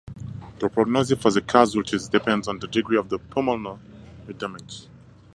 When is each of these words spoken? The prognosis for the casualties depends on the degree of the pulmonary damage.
The 0.57 0.67
prognosis 0.67 1.21
for 1.21 1.29
the 1.29 1.41
casualties 1.43 2.07
depends 2.07 2.47
on 2.47 2.57
the 2.57 2.65
degree 2.65 2.97
of 2.97 3.09
the 3.09 3.19
pulmonary 3.19 3.77
damage. 4.35 4.87